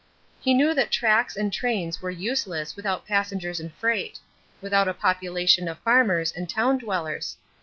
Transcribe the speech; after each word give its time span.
He 0.41 0.55
knew 0.55 0.73
that 0.73 0.89
tracks 0.89 1.37
and 1.37 1.53
trains 1.53 2.01
were 2.01 2.09
useless 2.09 2.75
without 2.75 3.05
passengers 3.05 3.59
and 3.59 3.71
freight; 3.71 4.17
without 4.59 4.87
a 4.87 4.95
population 4.95 5.67
of 5.67 5.77
farmers 5.77 6.31
and 6.31 6.49
town 6.49 6.79
dwellers. 6.79 7.37